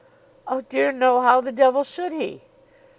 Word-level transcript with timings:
"Oh, 0.47 0.61
dear 0.61 0.91
no. 0.91 1.21
How 1.21 1.41
the 1.41 1.51
devil 1.51 1.83
should 1.83 2.11
he?" 2.11 2.41